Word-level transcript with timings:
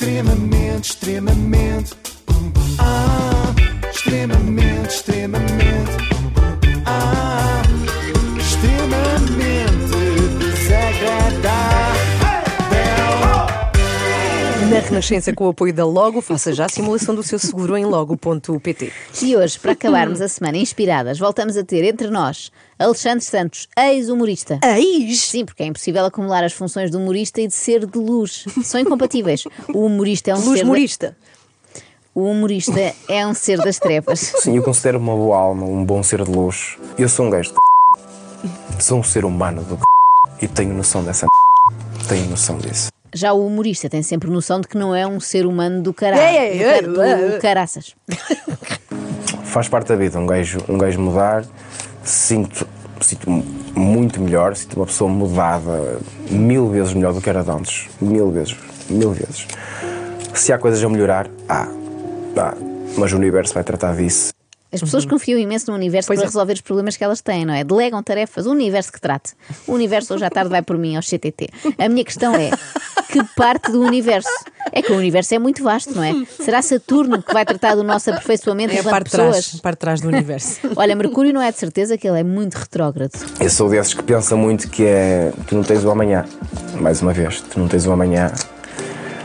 Extremamente, 0.00 0.92
extremamente. 0.92 1.94
Ah, 2.78 3.54
extremamente, 3.92 4.94
extremamente. 4.94 5.92
Ah, 6.86 7.60
extremamente 8.38 9.58
desagradável. 10.38 12.00
Na 14.70 14.78
Renascença, 14.78 15.34
com 15.34 15.44
o 15.44 15.50
apoio 15.50 15.74
da 15.74 15.84
Logo, 15.84 16.22
faça 16.22 16.54
já 16.54 16.64
a 16.64 16.68
simulação 16.70 17.14
do 17.14 17.22
seu 17.22 17.38
seguro 17.38 17.76
em 17.76 17.84
logo.pt. 17.84 18.92
E 19.20 19.36
hoje, 19.36 19.60
para 19.60 19.72
acabarmos 19.72 20.22
a 20.22 20.28
semana 20.28 20.56
inspiradas, 20.56 21.18
voltamos 21.18 21.58
a 21.58 21.62
ter 21.62 21.84
entre 21.84 22.08
nós 22.08 22.50
Alexandre 22.80 23.22
Santos, 23.22 23.68
ex-humorista. 23.78 24.58
Eis! 24.64 25.20
Sim, 25.20 25.44
porque 25.44 25.62
é 25.62 25.66
impossível 25.66 26.04
acumular 26.06 26.42
as 26.42 26.52
funções 26.54 26.90
de 26.90 26.96
humorista 26.96 27.40
e 27.40 27.46
de 27.46 27.52
ser 27.54 27.84
de 27.86 27.98
luz. 27.98 28.44
São 28.64 28.80
incompatíveis. 28.80 29.44
O 29.74 29.84
humorista 29.84 30.30
é 30.30 30.34
um 30.34 30.38
Luz 30.38 30.48
ser. 30.58 30.58
da- 30.58 30.64
humorista. 30.64 31.16
O 32.14 32.22
humorista 32.24 32.94
é 33.08 33.26
um 33.26 33.34
ser 33.34 33.58
das 33.58 33.78
trevas. 33.78 34.18
Sim, 34.38 34.56
eu 34.56 34.62
considero 34.62 34.98
uma 34.98 35.14
boa 35.14 35.36
alma, 35.36 35.64
um 35.66 35.84
bom 35.84 36.02
ser 36.02 36.24
de 36.24 36.30
luz. 36.30 36.76
Eu 36.98 37.08
sou 37.08 37.26
um 37.26 37.30
gajo 37.30 37.52
de 37.52 38.82
Sou 38.82 38.98
um 38.98 39.02
ser 39.02 39.24
humano 39.26 39.62
do 39.62 39.78
e 40.40 40.48
tenho 40.48 40.72
noção 40.72 41.04
dessa 41.04 41.26
Tenho 42.08 42.28
noção 42.30 42.56
disso. 42.58 42.88
Já 43.12 43.32
o 43.34 43.46
humorista 43.46 43.88
tem 43.90 44.02
sempre 44.02 44.30
noção 44.30 44.60
de 44.60 44.68
que 44.68 44.78
não 44.78 44.94
é 44.94 45.06
um 45.06 45.20
ser 45.20 45.44
humano 45.44 45.82
do 45.82 45.92
caralho. 45.92 46.22
Ei, 46.22 46.62
ei, 46.62 46.82
do, 46.82 47.02
ei, 47.02 47.16
do 47.16 47.32
ei. 47.34 47.38
caraças. 47.40 47.94
Faz 49.44 49.68
parte 49.68 49.88
da 49.88 49.96
vida, 49.96 50.18
um 50.18 50.26
gajo, 50.26 50.60
um 50.68 50.78
gajo 50.78 50.98
mudar. 51.00 51.44
Sinto, 52.30 52.64
sinto 53.00 53.28
muito 53.28 54.20
melhor, 54.20 54.54
sinto 54.54 54.76
uma 54.76 54.86
pessoa 54.86 55.10
mudada 55.10 55.98
mil 56.30 56.68
vezes 56.68 56.94
melhor 56.94 57.12
do 57.12 57.20
que 57.20 57.28
era 57.28 57.42
de 57.42 57.50
antes. 57.50 57.88
Mil 58.00 58.30
vezes, 58.30 58.56
mil 58.88 59.10
vezes. 59.10 59.48
Se 60.32 60.52
há 60.52 60.58
coisas 60.58 60.80
a 60.84 60.88
melhorar, 60.88 61.28
há. 61.48 61.62
há. 62.36 62.54
Mas 62.96 63.12
o 63.12 63.16
universo 63.16 63.52
vai 63.52 63.64
tratar 63.64 63.96
disso. 63.96 64.32
As 64.72 64.78
pessoas 64.78 65.04
confiam 65.04 65.40
imenso 65.40 65.72
no 65.72 65.76
universo 65.76 66.06
Pois 66.06 66.20
para 66.20 66.26
é. 66.26 66.28
resolver 66.28 66.52
os 66.52 66.60
problemas 66.60 66.96
que 66.96 67.02
elas 67.02 67.20
têm, 67.20 67.44
não 67.44 67.52
é? 67.52 67.64
Delegam 67.64 68.00
tarefas, 68.00 68.46
o 68.46 68.52
universo 68.52 68.92
que 68.92 69.00
trate. 69.00 69.32
O 69.66 69.72
universo 69.72 70.14
hoje 70.14 70.24
à 70.24 70.30
tarde 70.30 70.50
vai 70.50 70.62
por 70.62 70.78
mim 70.78 70.94
ao 70.94 71.02
CTT. 71.02 71.48
A 71.76 71.88
minha 71.88 72.04
questão 72.04 72.32
é: 72.36 72.50
que 73.10 73.24
parte 73.34 73.72
do 73.72 73.82
universo? 73.82 74.30
É 74.72 74.82
que 74.82 74.92
o 74.92 74.96
universo 74.96 75.34
é 75.34 75.38
muito 75.38 75.62
vasto, 75.62 75.94
não 75.94 76.02
é? 76.02 76.12
Será 76.42 76.62
Saturno 76.62 77.22
que 77.22 77.32
vai 77.32 77.44
tratar 77.44 77.74
do 77.74 77.82
nosso 77.82 78.10
aperfeiçoamento 78.10 78.74
É 78.74 78.78
enquanto 78.78 79.04
pessoas? 79.10 79.60
parte 79.60 79.76
de 79.76 79.80
trás 79.80 80.00
do 80.00 80.08
universo. 80.08 80.60
Olha, 80.76 80.94
Mercúrio 80.94 81.32
não 81.32 81.42
é 81.42 81.50
de 81.50 81.58
certeza 81.58 81.98
que 81.98 82.08
ele 82.08 82.20
é 82.20 82.24
muito 82.24 82.54
retrógrado. 82.54 83.12
Eu 83.40 83.50
sou 83.50 83.68
desses 83.68 83.94
que 83.94 84.02
pensa 84.02 84.36
muito 84.36 84.68
que 84.68 84.84
é. 84.84 85.32
Tu 85.46 85.54
não 85.54 85.62
tens 85.62 85.84
o 85.84 85.90
amanhã. 85.90 86.24
Mais 86.80 87.02
uma 87.02 87.12
vez, 87.12 87.40
tu 87.40 87.58
não 87.58 87.68
tens 87.68 87.86
o 87.86 87.92
amanhã. 87.92 88.32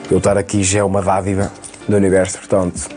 Eu 0.09 0.17
estar 0.19 0.37
aqui 0.37 0.63
já 0.63 0.79
é 0.79 0.83
uma 0.83 1.01
dádiva 1.01 1.51
do 1.87 1.95
universo, 1.95 2.37
portanto. 2.39 2.89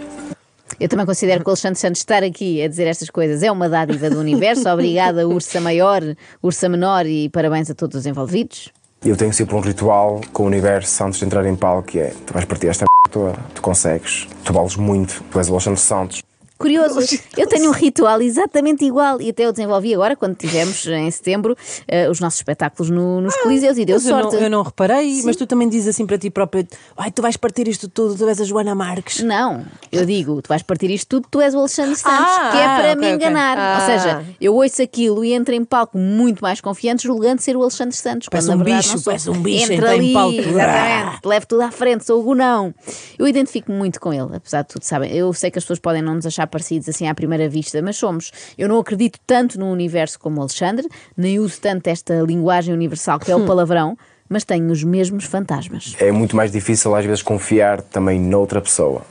Eu 0.80 0.88
também 0.88 1.04
considero 1.04 1.42
que 1.42 1.48
o 1.48 1.50
Alexandre 1.50 1.78
Santos 1.78 2.00
estar 2.00 2.22
aqui 2.22 2.62
a 2.62 2.68
dizer 2.68 2.86
estas 2.86 3.10
coisas 3.10 3.42
é 3.42 3.50
uma 3.50 3.68
dádiva 3.68 4.08
do 4.08 4.20
universo. 4.20 4.68
Obrigada, 4.68 5.26
Ursa 5.26 5.60
Maior, 5.60 6.02
Ursa 6.40 6.68
Menor 6.68 7.04
e 7.04 7.28
parabéns 7.30 7.68
a 7.68 7.74
todos 7.74 7.96
os 7.98 8.06
envolvidos. 8.06 8.70
Eu 9.04 9.16
tenho 9.16 9.32
sempre 9.32 9.54
um 9.54 9.60
ritual 9.60 10.20
com 10.32 10.42
o 10.42 10.46
universo 10.46 11.04
antes 11.04 11.20
de 11.20 11.24
entrar 11.24 11.46
em 11.46 11.54
palco 11.54 11.88
que 11.88 12.00
é: 12.00 12.12
tu 12.26 12.32
vais 12.32 12.44
partir 12.44 12.68
esta 12.68 12.86
toda, 13.10 13.34
tu 13.54 13.62
consegues, 13.62 14.28
tu 14.44 14.52
vales 14.52 14.76
muito, 14.76 15.22
tu 15.30 15.38
és 15.38 15.48
o 15.48 15.52
Alexandre 15.52 15.80
Santos. 15.80 16.27
Curioso, 16.58 16.98
eu 17.36 17.46
tenho 17.46 17.68
um 17.70 17.72
ritual 17.72 18.20
exatamente 18.20 18.84
igual 18.84 19.20
e 19.20 19.30
até 19.30 19.44
eu 19.46 19.52
desenvolvi 19.52 19.94
agora, 19.94 20.16
quando 20.16 20.34
tivemos 20.34 20.84
em 20.86 21.08
setembro 21.10 21.56
eh, 21.86 22.10
os 22.10 22.18
nossos 22.18 22.40
espetáculos 22.40 22.90
no- 22.90 23.20
nos 23.20 23.36
Coliseus 23.36 23.78
e 23.78 23.84
deu 23.84 23.94
Mas 23.96 24.06
eu 24.06 24.18
sorte. 24.18 24.34
não, 24.36 24.42
eu 24.42 24.50
não 24.50 24.62
reparei, 24.62 25.22
mas 25.24 25.36
tu 25.36 25.46
também 25.46 25.68
dizes 25.68 25.88
assim 25.88 26.04
para 26.04 26.18
ti 26.18 26.30
própria: 26.30 26.66
ai, 26.96 27.12
tu 27.12 27.22
vais 27.22 27.36
partir 27.36 27.68
isto 27.68 27.88
tudo, 27.88 28.16
tu 28.16 28.28
és 28.28 28.40
a 28.40 28.44
Joana 28.44 28.74
Marques. 28.74 29.22
Não, 29.22 29.64
eu 29.92 30.04
digo, 30.04 30.42
tu 30.42 30.48
vais 30.48 30.62
partir 30.62 30.90
isto 30.90 31.06
tudo, 31.08 31.28
tu 31.30 31.40
és 31.40 31.54
o 31.54 31.58
Alexandre 31.60 31.94
Santos, 31.94 32.26
Ah, 32.28 32.48
que 32.50 32.56
é 32.58 32.64
para 32.64 32.92
ok, 32.92 32.96
me 33.08 33.14
enganar. 33.14 33.56
Ah. 33.56 33.78
Ou 33.80 33.86
seja, 33.86 34.24
eu 34.40 34.54
ouço 34.56 34.82
aquilo 34.82 35.24
e 35.24 35.32
entro 35.32 35.54
em 35.54 35.64
palco 35.64 35.96
muito 35.96 36.40
mais 36.40 36.60
confiante, 36.60 37.04
julgando 37.04 37.40
ser 37.40 37.56
o 37.56 37.62
Alexandre 37.62 37.94
Santos. 37.96 38.28
Parece 38.28 38.50
um 38.50 38.58
bicho, 38.58 38.96
não 38.96 39.02
parece 39.02 39.30
um 39.30 39.40
bicho, 39.40 39.64
Entra 39.72 39.74
entra 39.76 39.96
em 39.96 39.98
ali, 40.00 40.12
palco. 40.12 40.34
exatamente, 40.40 41.20
levo 41.24 41.46
tudo 41.46 41.62
à 41.62 41.70
frente, 41.70 42.04
sou 42.04 42.18
o 42.20 42.22
Gunão. 42.24 42.74
Eu 43.18 43.28
identifico-me 43.28 43.78
muito 43.78 44.00
com 44.00 44.12
ele, 44.12 44.34
apesar 44.34 44.62
de 44.62 44.68
tudo, 44.68 44.82
sabem. 44.82 45.14
Eu 45.14 45.32
sei 45.32 45.50
que 45.52 45.58
as 45.58 45.64
pessoas 45.64 45.78
podem 45.78 46.02
não 46.02 46.14
nos 46.14 46.26
achar 46.26 46.47
parecidos 46.48 46.88
assim 46.88 47.06
à 47.06 47.14
primeira 47.14 47.48
vista, 47.48 47.80
mas 47.82 47.96
somos. 47.96 48.32
Eu 48.56 48.68
não 48.68 48.78
acredito 48.78 49.18
tanto 49.26 49.58
no 49.58 49.70
universo 49.70 50.18
como 50.18 50.38
o 50.38 50.40
Alexandre, 50.40 50.88
nem 51.16 51.38
uso 51.38 51.60
tanto 51.60 51.86
esta 51.88 52.20
linguagem 52.22 52.74
universal 52.74 53.18
que 53.18 53.30
é 53.30 53.36
o 53.36 53.44
palavrão, 53.46 53.96
mas 54.28 54.44
tenho 54.44 54.70
os 54.70 54.82
mesmos 54.82 55.24
fantasmas. 55.24 55.94
É 56.00 56.10
muito 56.10 56.34
mais 56.34 56.50
difícil 56.50 56.94
às 56.94 57.04
vezes 57.04 57.22
confiar 57.22 57.80
também 57.82 58.20
noutra 58.20 58.60
pessoa. 58.60 59.02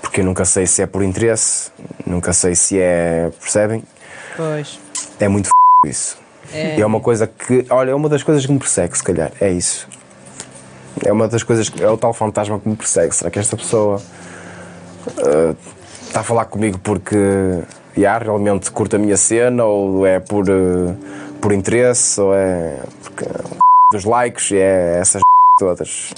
Porque 0.00 0.20
eu 0.20 0.24
nunca 0.24 0.44
sei 0.44 0.66
se 0.66 0.82
é 0.82 0.86
por 0.86 1.02
interesse, 1.02 1.70
nunca 2.04 2.32
sei 2.32 2.54
se 2.54 2.78
é. 2.78 3.30
percebem? 3.40 3.82
Pois. 4.36 4.78
É 5.18 5.28
muito 5.28 5.46
f... 5.46 5.90
isso. 5.90 6.18
É. 6.52 6.78
é 6.80 6.84
uma 6.84 7.00
coisa 7.00 7.26
que. 7.26 7.64
Olha, 7.70 7.92
é 7.92 7.94
uma 7.94 8.08
das 8.08 8.22
coisas 8.22 8.44
que 8.44 8.52
me 8.52 8.58
persegue, 8.58 8.96
se 8.96 9.02
calhar. 9.02 9.32
É 9.40 9.50
isso. 9.50 9.88
É 11.04 11.12
uma 11.12 11.26
das 11.28 11.42
coisas. 11.42 11.68
que- 11.68 11.82
É 11.82 11.88
o 11.88 11.96
tal 11.96 12.12
fantasma 12.12 12.60
que 12.60 12.68
me 12.68 12.76
persegue. 12.76 13.14
Será 13.14 13.30
que 13.30 13.38
esta 13.38 13.56
pessoa. 13.56 14.02
ah, 15.18 15.54
está 16.12 16.20
a 16.20 16.24
falar 16.24 16.44
comigo 16.44 16.78
porque. 16.78 17.16
já, 17.96 18.18
realmente 18.18 18.70
curta 18.70 18.96
a 18.96 18.98
minha 18.98 19.16
cena? 19.16 19.64
Ou 19.64 20.06
é 20.06 20.20
por. 20.20 20.44
ah, 20.50 20.94
por 21.40 21.52
interesse? 21.52 22.20
Ou 22.20 22.34
é. 22.34 22.78
porque. 23.02 23.24
dos 23.92 24.04
likes? 24.04 24.50
e 24.50 24.56
É 24.56 24.98
essas 25.00 25.22
todas. 25.58 26.12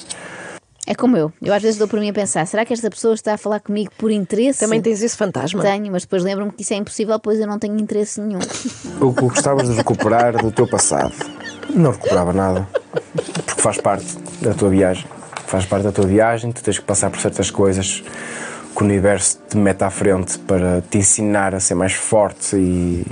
É 0.86 0.94
como 0.94 1.16
eu. 1.16 1.32
Eu 1.40 1.54
às 1.54 1.62
vezes 1.62 1.78
dou 1.78 1.86
por 1.86 2.00
mim 2.00 2.10
a 2.10 2.12
pensar: 2.12 2.44
será 2.46 2.64
que 2.64 2.72
esta 2.72 2.90
pessoa 2.90 3.14
está 3.14 3.34
a 3.34 3.38
falar 3.38 3.60
comigo 3.60 3.92
por 3.96 4.10
interesse? 4.10 4.60
Também 4.60 4.82
tens 4.82 5.00
esse 5.00 5.16
fantasma. 5.16 5.62
Tenho, 5.62 5.92
mas 5.92 6.02
depois 6.02 6.24
lembro-me 6.24 6.50
que 6.50 6.62
isso 6.62 6.74
é 6.74 6.76
impossível, 6.76 7.18
pois 7.20 7.38
eu 7.38 7.46
não 7.46 7.58
tenho 7.58 7.78
interesse 7.78 8.20
nenhum. 8.20 8.40
O 9.00 9.12
que 9.12 9.22
gostavas 9.22 9.68
de 9.68 9.76
recuperar 9.76 10.36
do 10.36 10.50
teu 10.50 10.68
passado? 10.68 11.14
Não 11.70 11.92
recuperava 11.92 12.32
nada. 12.32 12.68
Porque 13.46 13.62
faz 13.62 13.78
parte 13.78 14.06
da 14.40 14.54
tua 14.54 14.70
viagem. 14.70 15.06
Faz 15.46 15.66
parte 15.66 15.84
da 15.84 15.92
tua 15.92 16.06
viagem, 16.06 16.50
tu 16.52 16.62
tens 16.62 16.78
que 16.78 16.84
passar 16.84 17.10
por 17.10 17.20
certas 17.20 17.50
coisas 17.50 18.02
que 18.74 18.82
o 18.82 18.84
universo 18.84 19.38
te 19.48 19.56
mete 19.56 19.82
à 19.82 19.90
frente 19.90 20.38
para 20.40 20.82
te 20.82 20.98
ensinar 20.98 21.54
a 21.54 21.60
ser 21.60 21.74
mais 21.74 21.92
forte 21.92 22.56
e. 22.56 23.06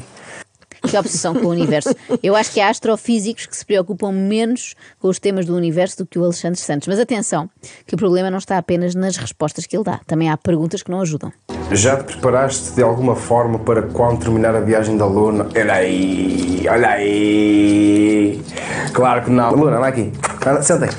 Que 0.88 0.98
obsessão 0.98 1.32
com 1.32 1.46
o 1.46 1.50
universo. 1.50 1.94
Eu 2.20 2.34
acho 2.34 2.50
que 2.50 2.60
há 2.60 2.68
astrofísicos 2.68 3.46
que 3.46 3.56
se 3.56 3.64
preocupam 3.64 4.10
menos 4.10 4.74
com 4.98 5.06
os 5.06 5.20
temas 5.20 5.46
do 5.46 5.54
universo 5.54 5.98
do 5.98 6.06
que 6.06 6.18
o 6.18 6.24
Alexandre 6.24 6.58
Santos. 6.58 6.88
Mas 6.88 6.98
atenção, 6.98 7.48
que 7.86 7.94
o 7.94 7.96
problema 7.96 8.28
não 8.28 8.38
está 8.38 8.58
apenas 8.58 8.92
nas 8.92 9.16
respostas 9.16 9.64
que 9.64 9.76
ele 9.76 9.84
dá. 9.84 10.00
Também 10.08 10.28
há 10.28 10.36
perguntas 10.36 10.82
que 10.82 10.90
não 10.90 11.00
ajudam. 11.00 11.32
Já 11.70 11.98
te 11.98 12.14
preparaste 12.14 12.72
de 12.72 12.82
alguma 12.82 13.14
forma 13.14 13.60
para 13.60 13.82
quando 13.82 14.24
terminar 14.24 14.56
a 14.56 14.60
viagem 14.60 14.96
da 14.96 15.06
Luna? 15.06 15.46
Olha 15.56 15.72
aí, 15.72 16.66
olha 16.68 16.88
aí. 16.88 18.42
Claro 18.92 19.22
que 19.22 19.30
não. 19.30 19.54
Luna, 19.54 19.76
anda 19.76 19.86
aqui. 19.86 20.12
Senta 20.62 20.86
aí. 20.86 20.90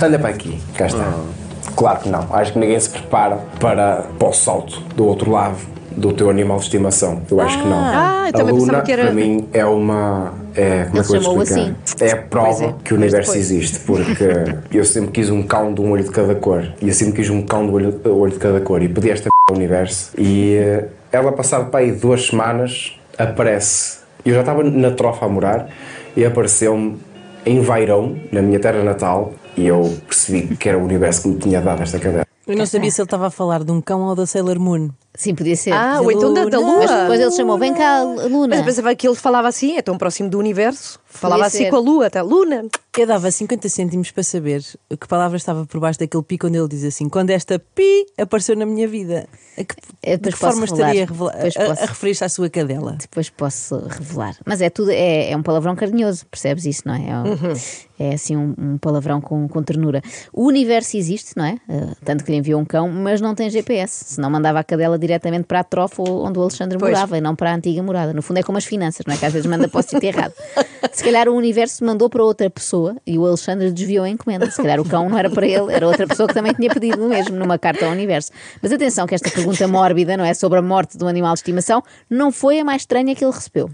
Anda 0.00 0.18
para 0.20 0.28
aqui. 0.28 0.62
Cá 0.76 0.86
está. 0.86 1.41
Claro 1.76 2.00
que 2.00 2.08
não. 2.08 2.26
Acho 2.32 2.52
que 2.52 2.58
ninguém 2.58 2.78
se 2.78 2.90
prepara 2.90 3.38
para, 3.60 4.04
para 4.18 4.28
o 4.28 4.32
salto 4.32 4.80
do 4.94 5.06
outro 5.06 5.30
lado 5.30 5.56
do 5.96 6.12
teu 6.12 6.30
animal 6.30 6.58
de 6.58 6.64
estimação. 6.64 7.20
Eu 7.30 7.40
acho 7.40 7.60
que 7.60 7.68
não. 7.68 7.76
Ah, 7.78 8.24
eu 8.24 8.28
a 8.28 8.32
também 8.32 8.54
Luna, 8.54 8.80
que 8.82 8.92
era- 8.92 9.02
para 9.04 9.12
mim, 9.12 9.46
é 9.52 9.64
uma. 9.64 10.32
É, 10.54 10.60
como 10.60 10.70
é 10.74 10.80
Ele 10.82 10.90
que 10.90 10.98
eu 10.98 11.22
chamou 11.22 11.42
explicar? 11.42 11.72
assim. 11.84 12.04
É 12.04 12.10
a 12.12 12.16
prova 12.16 12.64
é, 12.64 12.74
que 12.84 12.94
o 12.94 12.96
universo 12.96 13.30
depois. 13.32 13.50
existe, 13.50 13.78
porque 13.80 14.28
eu 14.76 14.84
sempre 14.84 15.10
quis 15.12 15.28
um 15.30 15.42
cão 15.42 15.72
de 15.74 15.80
um 15.80 15.90
olho 15.90 16.04
de 16.04 16.10
cada 16.10 16.34
cor. 16.34 16.66
E 16.80 16.88
eu 16.88 16.94
sempre 16.94 17.14
quis 17.14 17.30
um 17.30 17.42
cão 17.42 17.66
de 17.66 17.72
olho, 17.72 18.00
olho 18.06 18.32
de 18.32 18.38
cada 18.38 18.60
cor. 18.60 18.82
E 18.82 18.88
pedi 18.88 19.10
esta 19.10 19.28
p 19.30 19.36
ao 19.50 19.56
universo. 19.56 20.10
E 20.16 20.54
eh, 20.56 20.88
ela, 21.10 21.32
passado 21.32 21.70
para 21.70 21.80
aí 21.80 21.92
duas 21.92 22.26
semanas, 22.26 22.98
aparece. 23.18 23.98
Eu 24.24 24.34
já 24.34 24.40
estava 24.40 24.62
na 24.62 24.90
trofa 24.92 25.26
a 25.26 25.28
morar 25.28 25.68
e 26.16 26.24
apareceu-me 26.24 26.96
em 27.44 27.60
Vairão, 27.60 28.16
na 28.30 28.40
minha 28.40 28.58
terra 28.60 28.82
natal. 28.82 29.32
E 29.56 29.66
eu 29.66 29.98
percebi 30.06 30.56
que 30.56 30.68
era 30.68 30.78
o 30.78 30.84
universo 30.84 31.22
que 31.22 31.28
me 31.28 31.38
tinha 31.38 31.60
dado 31.60 31.82
esta 31.82 31.98
cadeira. 31.98 32.26
Eu 32.46 32.56
não 32.56 32.66
sabia 32.66 32.90
se 32.90 33.00
ele 33.00 33.06
estava 33.06 33.26
a 33.28 33.30
falar 33.30 33.62
de 33.62 33.70
um 33.70 33.80
cão 33.80 34.02
ou 34.02 34.14
da 34.14 34.26
Sailor 34.26 34.58
Moon. 34.58 34.90
Sim, 35.14 35.34
podia 35.34 35.54
ser. 35.56 35.72
Ah, 35.72 36.00
ou 36.00 36.10
então 36.10 36.32
da, 36.32 36.44
da 36.46 36.58
Luna. 36.58 36.72
Lua. 36.72 36.78
Mas 36.86 37.00
depois 37.02 37.20
ele 37.20 37.30
chamou: 37.32 37.58
vem 37.58 37.74
cá, 37.74 38.02
Luna. 38.02 38.48
Mas 38.48 38.58
eu 38.60 38.64
pensava 38.64 38.94
que 38.94 39.06
ele 39.06 39.14
falava 39.14 39.46
assim, 39.48 39.76
é 39.76 39.82
tão 39.82 39.98
próximo 39.98 40.30
do 40.30 40.38
universo. 40.38 40.98
Falava 41.04 41.44
assim 41.44 41.68
com 41.68 41.76
a 41.76 41.80
Lua, 41.80 42.06
até 42.06 42.22
Luna. 42.22 42.64
Eu 42.96 43.06
dava 43.06 43.30
50 43.30 43.68
cêntimos 43.68 44.10
para 44.10 44.22
saber 44.22 44.62
que 44.98 45.06
palavra 45.08 45.36
estava 45.36 45.66
por 45.66 45.78
baixo 45.80 45.98
daquele 45.98 46.22
pi 46.22 46.38
quando 46.38 46.54
ele 46.56 46.68
diz 46.68 46.82
assim: 46.84 47.08
quando 47.10 47.28
esta 47.30 47.58
pi 47.58 48.06
apareceu 48.18 48.56
na 48.56 48.64
minha 48.64 48.88
vida. 48.88 49.28
A 49.58 49.64
que, 49.64 49.74
Eu 50.02 50.16
de 50.16 50.30
que 50.30 50.36
forma 50.36 50.62
posso 50.62 50.74
estaria 50.74 51.02
a, 51.02 51.06
revelar. 51.06 51.34
a- 51.34 51.82
a, 51.82 51.86
referir-se 51.86 52.24
à 52.24 52.28
sua 52.30 52.48
cadela? 52.48 52.96
Depois 52.98 53.28
posso 53.28 53.76
revelar. 53.86 54.34
Mas 54.46 54.62
é 54.62 54.70
tudo, 54.70 54.90
é, 54.90 55.30
é 55.30 55.36
um 55.36 55.42
palavrão 55.42 55.76
carinhoso, 55.76 56.24
percebes 56.26 56.64
isso, 56.64 56.82
não 56.86 56.94
é? 56.94 57.10
É, 57.10 57.18
um- 57.18 57.54
É 57.98 58.14
assim 58.14 58.34
um, 58.36 58.54
um 58.58 58.78
palavrão 58.78 59.20
com, 59.20 59.46
com 59.46 59.62
ternura. 59.62 60.00
O 60.32 60.46
universo 60.46 60.96
existe, 60.96 61.36
não 61.36 61.44
é? 61.44 61.52
Uh, 61.68 61.94
tanto 62.04 62.24
que 62.24 62.32
lhe 62.32 62.38
enviou 62.38 62.60
um 62.60 62.64
cão, 62.64 62.88
mas 62.90 63.20
não 63.20 63.34
tem 63.34 63.48
GPS. 63.50 64.06
Senão 64.14 64.30
mandava 64.30 64.58
a 64.58 64.64
cadela 64.64 64.98
diretamente 65.02 65.44
para 65.44 65.60
a 65.60 65.64
trofa 65.64 66.02
onde 66.02 66.38
o 66.38 66.42
Alexandre 66.42 66.78
Pois. 66.78 66.90
morava 66.90 67.18
e 67.18 67.20
não 67.20 67.36
para 67.36 67.50
a 67.50 67.54
antiga 67.54 67.82
morada. 67.82 68.12
No 68.12 68.22
fundo 68.22 68.38
é 68.38 68.42
como 68.42 68.56
as 68.56 68.64
finanças, 68.64 69.04
não 69.06 69.14
é? 69.14 69.18
Que 69.18 69.26
às 69.26 69.32
vezes 69.32 69.46
manda 69.46 69.68
para 69.68 69.80
o 69.80 69.82
sítio 69.82 70.06
errado. 70.06 70.32
Se 70.92 71.04
calhar 71.04 71.28
o 71.28 71.34
universo 71.34 71.84
mandou 71.84 72.08
para 72.08 72.22
outra 72.22 72.48
pessoa 72.48 72.96
e 73.06 73.18
o 73.18 73.26
Alexandre 73.26 73.70
desviou 73.70 74.04
a 74.04 74.08
encomenda. 74.08 74.50
Se 74.50 74.56
calhar 74.56 74.80
o 74.80 74.84
cão 74.84 75.08
não 75.08 75.18
era 75.18 75.28
para 75.28 75.46
ele, 75.46 75.72
era 75.72 75.86
outra 75.86 76.06
pessoa 76.06 76.28
que 76.28 76.34
também 76.34 76.54
tinha 76.54 76.70
pedido 76.70 77.04
o 77.04 77.08
mesmo 77.08 77.36
numa 77.36 77.58
carta 77.58 77.84
ao 77.84 77.92
universo. 77.92 78.30
Mas 78.62 78.72
atenção 78.72 79.06
que 79.06 79.14
esta 79.14 79.30
pergunta 79.30 79.66
mórbida, 79.68 80.16
não 80.16 80.24
é? 80.24 80.32
Sobre 80.34 80.58
a 80.58 80.62
morte 80.62 80.96
de 80.96 81.04
um 81.04 81.08
animal 81.08 81.34
de 81.34 81.40
estimação, 81.40 81.82
não 82.08 82.32
foi 82.32 82.60
a 82.60 82.64
mais 82.64 82.82
estranha 82.82 83.14
que 83.14 83.24
ele 83.24 83.32
recebeu. 83.32 83.70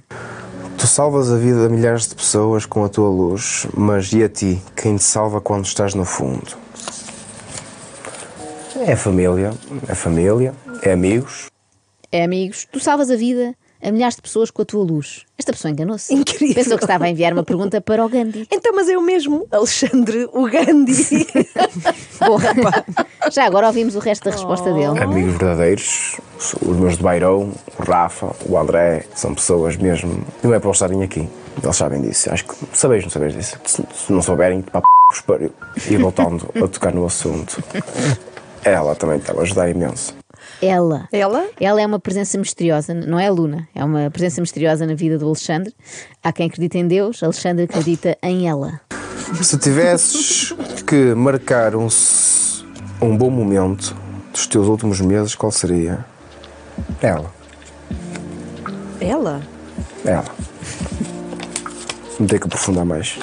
Tu 0.79 0.87
salvas 0.87 1.33
a 1.33 1.37
vida 1.37 1.67
de 1.67 1.75
milhares 1.75 2.07
de 2.07 2.15
pessoas 2.15 2.65
com 2.65 2.85
a 2.85 2.89
tua 2.89 3.09
luz, 3.09 3.67
mas 3.77 4.13
e 4.13 4.23
a 4.23 4.29
ti? 4.29 4.63
Quem 4.77 4.97
te 4.97 5.03
salva 5.03 5.41
quando 5.41 5.65
estás 5.65 5.93
no 5.93 6.05
fundo? 6.05 6.68
É 8.87 8.97
família, 8.97 9.53
é 9.89 9.95
família, 9.95 10.55
é 10.83 10.93
amigos. 10.93 11.47
É 12.11 12.25
amigos, 12.25 12.67
tu 12.71 12.81
salvas 12.81 13.11
a 13.11 13.17
vida 13.17 13.55
a 13.83 13.93
milhares 13.93 14.17
de 14.17 14.23
pessoas 14.23 14.51
com 14.51 14.63
a 14.63 14.65
tua 14.65 14.83
luz. 14.83 15.25
Esta 15.39 15.53
pessoa 15.53 15.71
enganou-se. 15.71 16.13
Incrível. 16.13 16.55
Pensou 16.55 16.77
que 16.77 16.85
estava 16.85 17.05
a 17.05 17.09
enviar 17.09 17.33
uma 17.33 17.45
pergunta 17.45 17.81
para 17.81 18.05
o 18.05 18.09
Gandhi. 18.09 18.47
Então, 18.51 18.75
mas 18.75 18.89
é 18.89 18.99
o 18.99 19.03
mesmo, 19.03 19.47
Alexandre, 19.51 20.29
o 20.33 20.49
Gandhi. 20.49 21.27
Bom, 22.19 22.39
já 23.31 23.45
agora 23.47 23.69
ouvimos 23.69 23.95
o 23.95 24.01
resto 24.01 24.25
da 24.25 24.33
resposta 24.33 24.73
dele. 24.73 24.99
Amigos 24.99 25.35
verdadeiros, 25.35 26.21
os 26.61 26.77
meus 26.77 26.97
de 26.97 27.03
Bairão, 27.03 27.53
o 27.79 27.83
Rafa, 27.83 28.35
o 28.49 28.59
André, 28.59 29.05
são 29.15 29.35
pessoas 29.35 29.77
mesmo. 29.77 30.25
Não 30.43 30.53
é 30.53 30.59
para 30.59 30.69
eles 30.69 30.77
estarem 30.77 31.03
aqui, 31.03 31.29
eles 31.63 31.77
sabem 31.77 32.03
disso. 32.03 32.33
Acho 32.33 32.45
que 32.47 32.55
sabeis, 32.73 33.05
não 33.05 33.11
sabeis 33.11 33.33
disso. 33.35 33.59
Se, 33.65 34.13
não 34.13 34.23
souberem, 34.23 34.63
pá, 34.63 34.81
p 34.81 34.87
espelho. 35.13 35.53
E 35.89 35.97
voltando 35.97 36.49
a 36.57 36.67
tocar 36.67 36.93
no 36.93 37.07
assunto, 37.07 37.63
ela 38.65 38.95
também 38.95 39.19
estava 39.19 39.41
a 39.41 39.43
ajudar 39.43 39.69
imenso. 39.69 40.15
Ela. 40.61 41.09
Ela? 41.13 41.47
Ela 41.61 41.81
é 41.81 41.87
uma 41.87 41.99
presença 41.99 42.37
misteriosa, 42.39 42.95
não 42.95 43.19
é 43.19 43.29
a 43.29 43.31
Luna, 43.31 43.69
é 43.75 43.85
uma 43.85 44.11
presença 44.11 44.41
misteriosa 44.41 44.87
na 44.87 44.95
vida 44.95 45.19
do 45.19 45.27
Alexandre. 45.27 45.75
Há 46.23 46.33
quem 46.33 46.47
acredita 46.47 46.79
em 46.79 46.87
Deus, 46.87 47.23
Alexandre 47.23 47.65
acredita 47.65 48.17
em 48.23 48.49
ela. 48.49 48.81
Se 49.43 49.59
tivesses 49.59 50.55
que 50.87 51.15
marcar 51.15 51.77
um, 51.77 51.87
um 53.01 53.17
bom 53.17 53.31
momento 53.31 53.95
dos 54.33 54.47
teus 54.47 54.67
últimos 54.67 55.01
meses, 55.01 55.35
qual 55.35 55.53
seria? 55.53 56.05
Ela. 57.01 57.31
Ela? 59.01 59.43
Ela. 60.05 60.25
Não 62.19 62.27
tem 62.27 62.39
que 62.39 62.47
aprofundar 62.47 62.85
mais. 62.85 63.19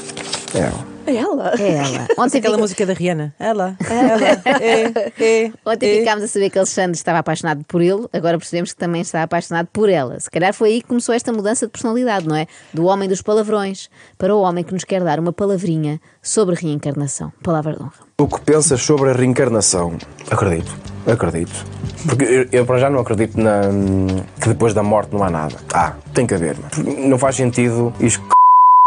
Ela. 0.54 0.95
Ela? 1.08 1.54
É 1.60 1.72
ela. 1.74 2.08
Ontem, 2.18 2.38
Aquela 2.40 2.56
fica- 2.56 2.58
música 2.58 2.86
da 2.86 2.94
Rihanna. 2.94 3.36
Ela, 3.40 3.76
ela, 3.90 4.42
é, 4.62 5.12
é. 5.24 5.52
Ontem 5.66 5.90
é. 5.98 6.00
ficámos 6.00 6.24
a 6.24 6.28
saber 6.28 6.50
que 6.50 6.58
Alexandre 6.58 6.98
estava 6.98 7.20
apaixonado 7.20 7.64
por 7.66 7.82
ele, 7.82 8.08
agora 8.14 8.38
percebemos 8.38 8.74
que 8.74 8.80
também 8.80 9.02
está 9.02 9.24
apaixonado 9.24 9.68
por 9.72 9.90
ela. 9.90 10.20
Se 10.20 10.30
calhar 10.30 10.54
foi 10.54 10.70
aí 10.70 10.82
que 10.82 10.88
começou 10.88 11.14
esta 11.14 11.32
mudança 11.32 11.66
de 11.66 11.72
personalidade, 11.72 12.28
não 12.28 12.36
é? 12.36 12.48
Do 12.74 12.86
homem 12.86 13.08
dos 13.10 13.22
palavrões 13.22 13.90
para 14.18 14.36
o 14.36 14.42
homem 14.42 14.64
que 14.64 14.74
nos 14.74 14.84
quer 14.84 15.04
dar 15.04 15.20
uma 15.20 15.32
palavrinha 15.34 16.00
sobre 16.22 16.56
reencarnação. 16.56 17.32
Palavra 17.44 17.74
de 17.74 17.82
honra. 17.82 17.94
O 18.18 18.28
que 18.28 18.40
pensas 18.42 18.82
sobre 18.82 19.10
a 19.10 19.14
reencarnação? 19.14 19.98
Acredito. 20.32 20.72
Acredito. 21.06 21.66
Porque 22.08 22.24
eu, 22.24 22.48
eu 22.52 22.66
para 22.66 22.80
já 22.80 22.90
não 22.90 23.00
acredito 23.00 23.40
na, 23.40 23.62
que 24.42 24.48
depois 24.50 24.74
da 24.74 24.82
morte 24.82 25.14
não 25.14 25.24
há 25.24 25.30
nada. 25.30 25.56
Ah, 25.74 25.94
tem 26.14 26.26
que 26.26 26.34
haver. 26.34 26.56
Não 26.98 27.18
faz 27.20 27.36
sentido 27.36 27.94
isto 28.00 28.22
que 28.22 28.35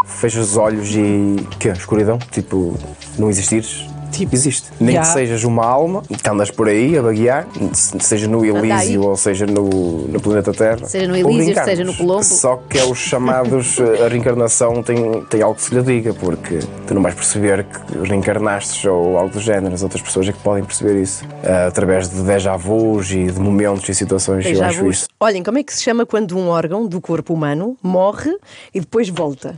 fechas 0.08 0.50
os 0.50 0.56
olhos 0.56 0.90
e. 0.94 1.36
que 1.58 1.68
Escuridão? 1.68 2.18
Tipo, 2.30 2.74
não 3.18 3.28
existires? 3.30 3.86
Tipo, 4.10 4.34
existe. 4.34 4.70
Nem 4.80 4.94
Já. 4.94 5.02
que 5.02 5.08
sejas 5.08 5.44
uma 5.44 5.64
alma 5.66 6.02
que 6.02 6.28
andas 6.28 6.50
por 6.50 6.66
aí 6.66 6.96
a 6.96 7.02
vaguear, 7.02 7.46
se- 7.74 8.00
seja 8.00 8.26
no. 8.26 8.42
Elísio 8.44 9.02
ou 9.02 9.14
seja 9.16 9.44
no, 9.46 9.68
no 10.08 10.18
planeta 10.18 10.50
Terra. 10.52 10.86
Seja 10.86 11.06
no 11.06 11.14
Elísio, 11.14 11.54
seja 11.62 11.84
no 11.84 11.94
Colombo. 11.94 12.24
Só 12.24 12.56
que 12.68 12.78
é 12.78 12.84
os 12.84 12.98
chamados. 12.98 13.76
a 13.78 14.08
reencarnação 14.08 14.82
tem, 14.82 15.22
tem 15.26 15.42
algo 15.42 15.56
que 15.56 15.62
se 15.62 15.74
lhe 15.74 15.82
diga, 15.82 16.14
porque 16.14 16.58
tu 16.86 16.94
não 16.94 17.02
vais 17.02 17.14
perceber 17.14 17.64
que 17.64 18.08
reencarnaste 18.08 18.88
ou 18.88 19.18
algo 19.18 19.30
do 19.32 19.40
género. 19.40 19.74
As 19.74 19.82
outras 19.82 20.00
pessoas 20.02 20.26
é 20.26 20.32
que 20.32 20.38
podem 20.40 20.64
perceber 20.64 21.00
isso. 21.00 21.22
ah, 21.44 21.66
através 21.66 22.08
de 22.08 22.22
déjà 22.22 22.56
vus 22.56 23.10
e 23.10 23.26
de 23.26 23.38
momentos 23.38 23.88
e 23.90 23.94
situações. 23.94 24.46
eu 24.46 24.64
acho 24.64 24.88
isso. 24.88 25.06
Olhem, 25.20 25.42
como 25.44 25.58
é 25.58 25.62
que 25.62 25.72
se 25.72 25.82
chama 25.82 26.06
quando 26.06 26.36
um 26.36 26.48
órgão 26.48 26.86
do 26.86 26.98
corpo 27.00 27.34
humano 27.34 27.76
morre 27.82 28.34
e 28.74 28.80
depois 28.80 29.08
volta? 29.10 29.54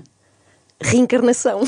Reencarnação. 0.80 1.60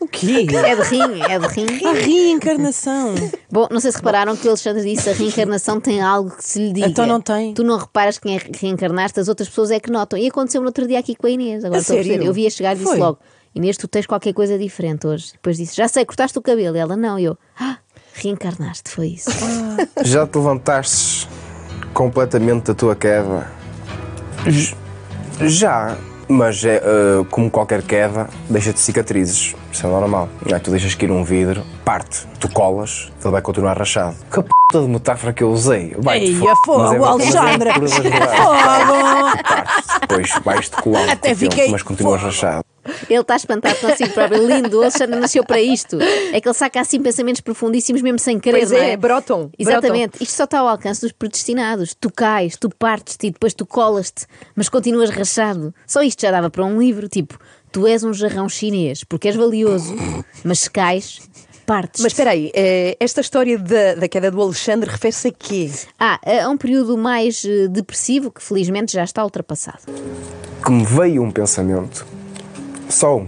O 0.00 0.06
quê? 0.08 0.46
É 0.52 0.74
de 0.76 0.82
rim, 0.82 1.20
é 1.22 1.38
de 1.38 1.46
rim. 1.48 1.86
A 1.86 1.92
reencarnação. 1.92 3.14
Bom, 3.50 3.68
não 3.70 3.80
sei 3.80 3.92
se 3.92 3.98
repararam 3.98 4.36
que 4.36 4.46
o 4.46 4.50
Alexandre 4.50 4.82
disse 4.82 5.08
a 5.08 5.12
reencarnação 5.12 5.80
tem 5.80 6.00
algo 6.02 6.30
que 6.30 6.44
se 6.44 6.58
lhe 6.58 6.72
diga. 6.72 6.86
Então 6.88 7.06
não 7.06 7.20
tem. 7.20 7.54
Tu 7.54 7.62
não 7.62 7.78
reparas 7.78 8.18
quem 8.18 8.36
é 8.36 8.40
que 8.40 8.58
reencarnaste, 8.66 9.20
as 9.20 9.28
outras 9.28 9.48
pessoas 9.48 9.70
é 9.70 9.78
que 9.78 9.90
notam. 9.90 10.18
E 10.18 10.26
aconteceu 10.28 10.60
no 10.60 10.66
outro 10.68 10.86
dia 10.86 10.98
aqui 10.98 11.14
com 11.14 11.26
a 11.26 11.30
Inês. 11.30 11.64
Agora 11.64 11.78
A 11.78 11.80
estou 11.80 11.94
a 11.94 11.96
perceber. 11.98 12.14
sério? 12.16 12.28
Eu 12.28 12.32
vi 12.34 12.46
a 12.46 12.50
chegar 12.50 12.72
e 12.72 12.78
disse 12.78 12.88
Foi? 12.90 12.98
logo: 12.98 13.18
Inês, 13.54 13.76
tu 13.76 13.86
tens 13.86 14.06
qualquer 14.06 14.32
coisa 14.32 14.58
diferente 14.58 15.06
hoje. 15.06 15.32
Depois 15.32 15.56
disse: 15.56 15.76
Já 15.76 15.86
sei, 15.86 16.04
cortaste 16.04 16.36
o 16.38 16.42
cabelo. 16.42 16.76
E 16.76 16.80
ela: 16.80 16.96
Não, 16.96 17.18
e 17.18 17.24
eu: 17.24 17.38
Ah, 17.58 17.78
reencarnaste, 18.14 18.90
foi 18.90 19.08
isso. 19.08 19.30
Já 20.04 20.26
te 20.26 20.36
levantastes 20.36 21.28
completamente 21.94 22.66
da 22.66 22.74
tua 22.74 22.96
queda? 22.96 23.50
J- 24.46 24.76
Já, 25.48 25.96
mas 26.32 26.64
é 26.64 26.82
ah, 26.84 27.24
como 27.30 27.50
qualquer 27.50 27.82
queda, 27.82 28.28
deixa-te 28.48 28.80
cicatrizes. 28.80 29.54
Isso 29.70 29.86
é 29.86 29.90
normal. 29.90 30.28
Não 30.48 30.56
é? 30.56 30.60
Tu 30.60 30.70
deixas 30.70 30.94
cair 30.94 31.10
um 31.10 31.22
vidro, 31.24 31.62
parte, 31.84 32.26
tu 32.40 32.48
colas, 32.48 33.12
ele 33.22 33.30
vai 33.30 33.42
continuar 33.42 33.76
rachado. 33.78 34.16
Que 34.32 34.42
p 34.42 34.48
de 34.72 34.78
metáfora 34.88 35.32
que 35.34 35.42
eu 35.42 35.50
usei. 35.50 35.94
Vai-te 35.98 36.26
Eia, 36.26 36.38
fo- 36.38 36.56
fogo, 36.64 36.94
é- 36.94 36.98
mas 36.98 37.34
é. 37.34 38.10
Parte, 39.40 39.98
depois 40.00 40.30
vais-te 40.44 40.76
colar 40.82 41.10
Até 41.10 41.34
fiquei- 41.34 41.70
mas 41.70 41.82
continuas 41.82 42.22
rachado. 42.22 42.64
Ele 43.12 43.20
está 43.20 43.36
espantado 43.36 43.76
consigo 43.76 44.10
próprio. 44.14 44.46
Lindo, 44.46 44.78
o 44.78 44.82
Alexandre 44.82 45.20
nasceu 45.20 45.44
para 45.44 45.60
isto. 45.60 45.98
É 46.00 46.40
que 46.40 46.48
ele 46.48 46.54
saca 46.54 46.80
assim 46.80 47.00
pensamentos 47.00 47.40
profundíssimos, 47.40 48.00
mesmo 48.02 48.18
sem 48.18 48.40
querer. 48.40 48.58
Pois 48.58 48.70
não 48.70 48.78
é, 48.78 48.96
brotam, 48.96 49.50
Exatamente. 49.58 50.22
Isto 50.22 50.34
só 50.34 50.44
está 50.44 50.58
ao 50.60 50.68
alcance 50.68 51.00
dos 51.00 51.12
predestinados. 51.12 51.94
Tu 51.94 52.10
cais, 52.10 52.56
tu 52.56 52.70
partes-te 52.70 53.26
e 53.26 53.30
depois 53.30 53.54
tu 53.54 53.66
colas-te, 53.66 54.26
mas 54.56 54.68
continuas 54.68 55.10
rachado. 55.10 55.74
Só 55.86 56.02
isto 56.02 56.22
já 56.22 56.30
dava 56.30 56.48
para 56.50 56.64
um 56.64 56.78
livro. 56.78 57.08
Tipo, 57.08 57.38
tu 57.70 57.86
és 57.86 58.02
um 58.02 58.12
jarrão 58.12 58.48
chinês 58.48 59.04
porque 59.04 59.28
és 59.28 59.36
valioso, 59.36 59.94
mas 60.44 60.60
se 60.60 60.70
cais, 60.70 61.20
partes. 61.66 62.02
Mas 62.02 62.12
espera 62.12 62.30
aí, 62.30 62.50
eh, 62.54 62.96
esta 62.98 63.20
história 63.20 63.58
da, 63.58 63.94
da 63.94 64.08
queda 64.08 64.30
do 64.30 64.40
Alexandre 64.40 64.90
refere-se 64.90 65.28
a 65.28 65.32
quê? 65.32 65.70
Ah, 65.98 66.18
é 66.24 66.46
um 66.48 66.56
período 66.56 66.96
mais 66.98 67.44
eh, 67.44 67.68
depressivo 67.68 68.30
que 68.30 68.42
felizmente 68.42 68.92
já 68.92 69.04
está 69.04 69.22
ultrapassado. 69.24 69.78
que 70.64 70.70
me 70.70 70.84
veio 70.84 71.22
um 71.22 71.30
pensamento. 71.30 72.06
Só 72.92 73.16
um. 73.16 73.26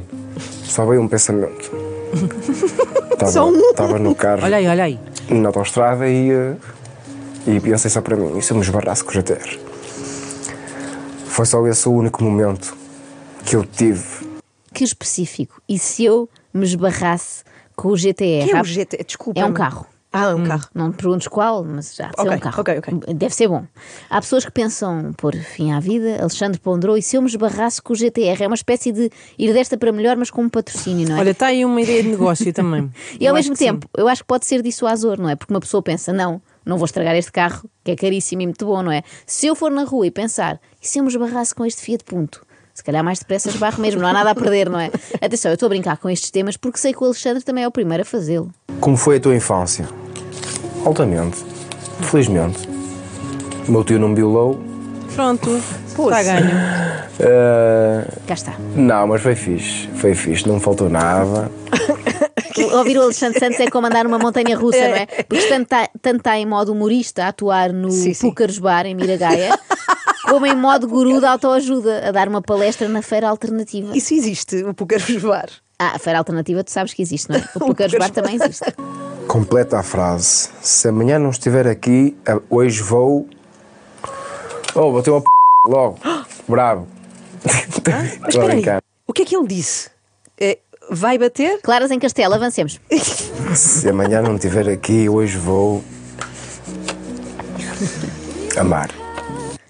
Só 0.65 0.85
veio 0.85 1.01
um 1.01 1.09
pensamento. 1.09 1.73
Estava, 3.13 3.33
Só 3.33 3.49
um? 3.49 3.71
Estava 3.71 3.99
no 3.99 4.15
carro, 4.15 4.43
Olha 4.45 4.59
aí, 4.59 4.67
olha 4.67 4.85
aí. 4.85 5.01
na 5.31 5.49
autostrada 5.49 6.07
e, 6.07 6.31
eh, 6.31 6.57
e 7.47 7.61
pensei 7.61 7.91
só 7.91 8.03
para 8.03 8.15
mim, 8.15 8.37
e 8.37 8.43
se 8.43 8.53
eu 8.53 8.57
me 8.57 8.63
esbarrasse 8.63 9.03
com 9.03 9.11
o 9.11 9.15
GTR? 9.15 9.59
Foi 11.27 11.47
só 11.47 11.67
esse 11.67 11.89
o 11.89 11.93
único 11.93 12.23
momento 12.23 12.77
que 13.45 13.57
eu 13.57 13.65
tive. 13.65 14.05
Que 14.73 14.85
específico. 14.85 15.63
E 15.69 15.79
se 15.79 16.05
eu 16.05 16.29
me 16.53 16.65
esbarrasse 16.65 17.43
com 17.75 17.89
o 17.89 17.97
GTR? 17.97 18.45
Que 18.45 18.53
é 18.53 18.61
o 18.61 18.65
GT? 18.65 19.05
Desculpa. 19.05 19.41
É 19.41 19.47
um 19.47 19.53
carro. 19.53 19.87
Ah, 20.17 20.31
é 20.31 20.35
um 20.35 20.45
carro. 20.45 20.65
Não 20.73 20.93
te 20.93 20.97
perguntes 20.97 21.27
qual, 21.27 21.65
mas 21.65 21.95
já 21.95 22.07
de 22.09 22.15
ser 22.15 22.21
Ok, 22.23 22.37
um 22.37 22.39
carro. 22.39 22.61
ok, 22.61 22.79
ok. 22.79 23.15
Deve 23.15 23.35
ser 23.35 23.49
bom. 23.49 23.65
Há 24.09 24.21
pessoas 24.21 24.45
que 24.45 24.51
pensam 24.53 25.13
pôr 25.17 25.35
fim 25.35 25.73
à 25.73 25.81
vida. 25.81 26.19
Alexandre 26.21 26.61
ponderou, 26.61 26.97
e 26.97 27.03
se 27.03 27.17
eu 27.17 27.21
me 27.23 27.29
esbarrasse 27.29 27.83
com 27.83 27.93
o 27.93 27.97
GTR? 27.97 28.45
É 28.45 28.47
uma 28.47 28.55
espécie 28.55 28.93
de 28.93 29.11
ir 29.37 29.53
desta 29.53 29.77
para 29.77 29.91
melhor, 29.91 30.17
mas 30.17 30.31
com 30.31 30.43
um 30.43 30.49
patrocínio, 30.49 31.09
não 31.09 31.17
é? 31.17 31.21
Olha, 31.21 31.31
está 31.31 31.47
aí 31.47 31.65
uma 31.65 31.81
ideia 31.81 32.03
de 32.03 32.11
negócio 32.11 32.53
também. 32.53 32.89
e 33.19 33.27
ao 33.27 33.33
Eu 33.33 33.35
mesmo 33.35 33.53
que 33.55 33.59
sim. 33.59 33.65
tempo, 33.67 33.89
eu 33.97 34.07
acho 34.07 34.23
que 34.23 34.29
pode 34.29 34.47
ser 34.47 34.63
dissuasor, 34.63 35.21
não 35.21 35.29
é? 35.29 35.35
Porque 35.35 35.53
uma 35.53 35.59
pessoa 35.61 35.83
pensa, 35.83 36.13
não, 36.13 36.41
não 36.65 36.79
vou 36.79 36.85
estragar 36.87 37.17
este 37.17 37.33
carro, 37.33 37.69
que 37.83 37.91
é 37.91 37.97
caríssimo 37.97 38.43
e 38.43 38.47
muito 38.47 38.65
bom, 38.65 38.83
não 38.85 38.93
é? 38.93 39.03
Se 39.27 39.49
eu 39.49 39.57
for 39.57 39.71
na 39.73 39.83
rua 39.83 40.07
e 40.07 40.13
pensar, 40.13 40.61
e 40.81 40.87
se 40.87 41.01
eu 41.01 41.03
me 41.03 41.11
esbarrasse 41.11 41.53
com 41.53 41.67
este 41.67 41.83
Fiat 41.83 42.05
Punto? 42.05 42.47
Se 42.73 42.83
calhar 42.83 43.05
mais 43.05 43.19
depressa 43.21 43.49
esbarro 43.51 43.81
mesmo, 43.81 44.01
não 44.01 44.09
há 44.09 44.13
nada 44.13 44.31
a 44.31 44.35
perder, 44.35 44.69
não 44.71 44.79
é? 44.81 44.91
Atenção, 45.21 45.51
eu 45.51 45.55
estou 45.55 45.67
a 45.67 45.71
brincar 45.71 45.97
com 45.97 46.09
estes 46.11 46.31
temas 46.31 46.57
porque 46.57 46.79
sei 46.79 46.93
que 46.93 47.03
o 47.03 47.05
Alexandre 47.07 47.43
também 47.45 47.63
é 47.65 47.69
o 47.69 47.71
primeiro 47.73 48.03
a 48.03 48.05
fazê-lo. 48.05 48.53
Como 48.81 48.97
foi 48.97 49.17
a 49.17 49.21
tua 49.21 49.35
infância? 49.37 49.89
Altamente. 50.85 51.39
Felizmente. 52.03 52.69
O 53.67 53.73
meu 53.73 53.85
tio 53.85 53.99
não 53.99 54.09
me 54.09 54.15
violou. 54.17 54.61
Pronto, 55.15 55.61
Poxa. 55.95 56.21
está 56.21 56.41
ganho. 56.41 56.51
Eh, 57.21 58.05
Cá 58.27 58.35
está. 58.35 58.55
não, 58.75 59.07
mas 59.07 59.23
foi 59.23 59.35
fixe. 59.35 59.89
Foi 59.95 60.15
fixe. 60.15 60.47
Não 60.47 60.57
me 60.57 60.61
faltou 60.61 60.89
nada. 60.91 61.51
Ouvir 62.73 62.99
o 62.99 63.03
Alexandre 63.03 63.39
Santos 63.39 63.61
é 63.61 63.71
como 63.71 63.87
andar 63.87 64.05
numa 64.05 64.19
montanha 64.19 64.57
russa, 64.57 64.79
não 64.89 64.97
é? 64.97 65.07
Porque 65.07 65.47
tanto 65.49 65.63
está, 65.65 65.89
tanto 66.03 66.17
está 66.19 66.37
em 66.39 66.47
modo 66.47 66.73
humorista 66.73 67.25
a 67.25 67.29
atuar 67.29 67.73
no 67.73 67.91
Sim, 67.91 68.15
sim. 68.15 68.29
Púcaros 68.29 68.59
Bar 68.59 68.87
em 68.87 68.95
Miragaia, 68.95 69.59
como 70.29 70.47
em 70.47 70.55
modo 70.57 70.87
guru 70.89 71.19
de 71.21 71.27
autoajuda, 71.27 72.09
a 72.09 72.13
dar 72.13 72.29
uma 72.29 72.43
palestra 72.43 72.89
na 72.89 73.03
feira 73.03 73.29
alternativa. 73.29 73.97
Isso 73.97 74.15
existe, 74.15 74.63
o 74.65 74.75
Pucaros 74.75 75.17
Bar. 75.23 75.49
Ah, 75.79 75.93
a 75.95 75.99
feira 75.99 76.19
alternativa 76.19 76.63
tu 76.65 76.71
sabes 76.71 76.95
que 76.95 77.03
existe, 77.03 77.29
não 77.31 77.37
é? 77.37 77.45
O 77.57 77.61
Pucaros 77.67 77.95
Bar 77.99 78.11
também 78.11 78.37
existe. 78.37 78.65
Completa 79.29 79.79
a 79.79 79.83
frase. 79.83 80.51
Se 80.63 80.89
amanhã 80.89 81.19
não 81.19 81.31
estiver 81.31 81.67
aqui, 81.67 82.17
hoje 82.49 82.83
vou. 82.83 83.27
Oh, 84.75 84.93
botei 84.93 85.13
uma 85.13 85.21
p... 85.21 85.27
logo. 85.67 85.99
Bravo. 86.49 86.87
Mas 87.45 87.55
Estou 87.55 87.83
a 88.25 88.29
espera 88.29 88.45
aí, 88.45 88.49
brincar. 88.57 88.83
o 89.07 89.13
que 89.13 89.23
é 89.23 89.25
que 89.25 89.37
ele 89.37 89.47
disse? 89.47 89.91
É, 90.39 90.59
vai 90.91 91.19
bater? 91.19 91.61
Claras 91.63 91.91
em 91.91 91.99
Castelo, 91.99 92.35
avancemos. 92.35 92.81
Se 93.55 93.89
amanhã 93.89 94.23
não 94.23 94.37
estiver 94.37 94.69
aqui, 94.69 95.09
hoje 95.09 95.37
vou. 95.39 95.83
Amar. 98.57 98.91